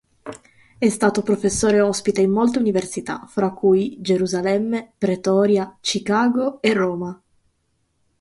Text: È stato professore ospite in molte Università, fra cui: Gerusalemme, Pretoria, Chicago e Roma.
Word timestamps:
È 0.79 0.89
stato 0.89 1.21
professore 1.21 1.79
ospite 1.79 2.21
in 2.21 2.31
molte 2.31 2.57
Università, 2.57 3.23
fra 3.27 3.51
cui: 3.51 3.97
Gerusalemme, 3.99 4.93
Pretoria, 4.97 5.77
Chicago 5.79 6.59
e 6.59 6.73
Roma. 6.73 7.21